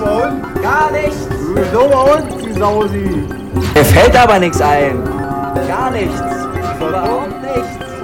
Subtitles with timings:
[0.00, 0.62] und?
[0.62, 1.28] Gar nichts.
[1.72, 3.26] So und, die Sausi.
[3.74, 5.02] Mir fällt aber nichts ein.
[5.66, 6.20] Gar nichts.
[6.80, 7.97] Überhaupt nichts.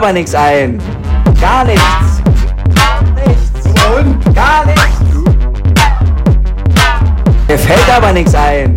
[0.00, 0.78] Aber nichts ein.
[1.42, 2.22] Gar nichts.
[3.26, 3.66] Nichts.
[3.98, 4.34] Und?
[4.34, 5.00] Gar nichts.
[7.46, 8.74] Mir fällt aber nichts ein.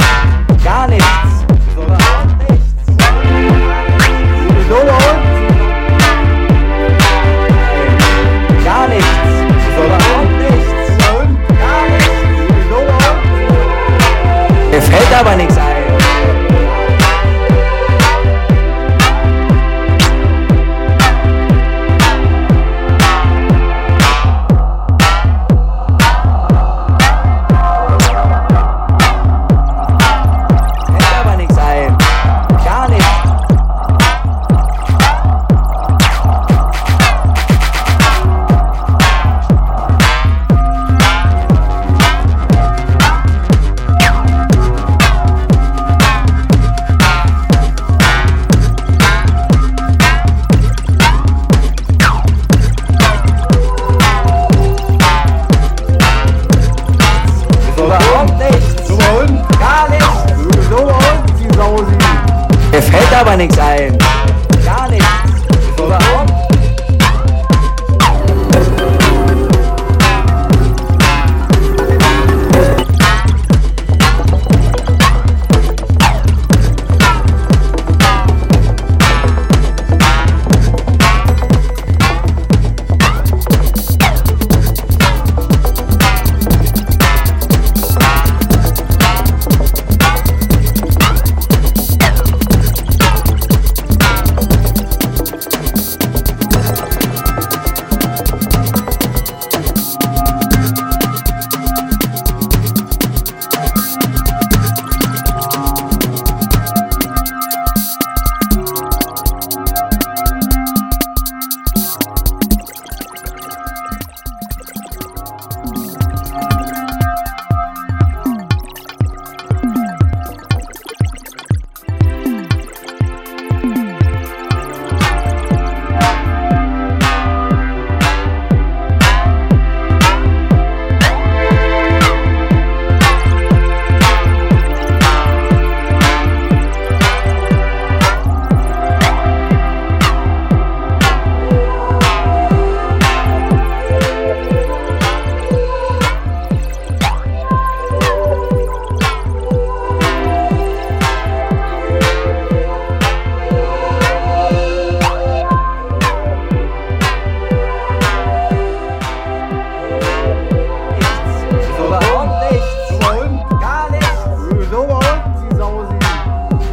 [63.14, 64.03] Richter aber.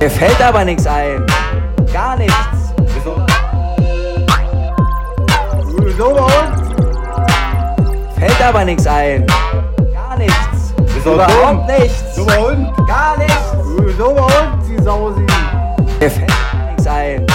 [0.09, 1.27] Fällt aber nichts ein.
[1.93, 2.35] Gar nichts.
[2.95, 3.17] Wieso?
[5.85, 6.71] Wieso bei uns?
[8.19, 9.27] Fällt aber nichts ein.
[9.93, 10.75] Gar nichts.
[10.95, 11.77] Wieso Überhaupt dumm?
[11.79, 12.15] nichts.
[12.15, 12.87] Dummer Hund?
[12.87, 13.55] Gar nichts.
[13.81, 15.21] Wieso bei uns, die Sausi?
[16.01, 17.27] Mir fällt aber nichts ein.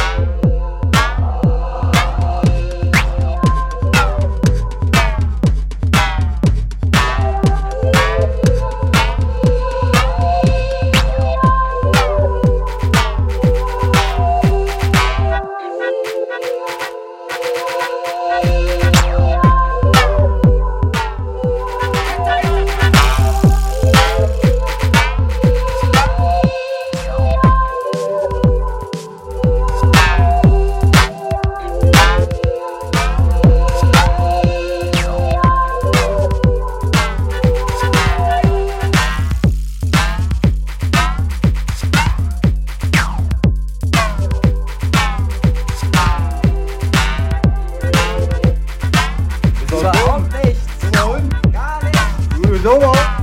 [52.65, 53.14] Wieso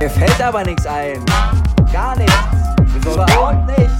[0.00, 1.24] Mir fällt aber nichts ein.
[1.92, 2.32] Gar nichts.
[3.04, 3.76] Überhaupt dumm?
[3.76, 3.97] nichts.